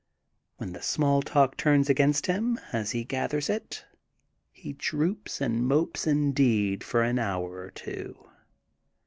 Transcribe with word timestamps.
When 0.57 0.73
the 0.73 0.81
small 0.81 1.21
talk 1.21 1.55
turns 1.55 1.87
against 1.87 2.25
him, 2.25 2.59
as 2.73 2.89
he 2.89 3.03
gathers 3.03 3.51
it, 3.51 3.85
he 4.51 4.73
droops 4.73 5.39
and 5.39 5.67
mopes 5.67 6.07
indeed 6.07 6.83
for 6.83 7.03
an 7.03 7.19
hour 7.19 7.59
or 7.59 7.69
two. 7.69 8.17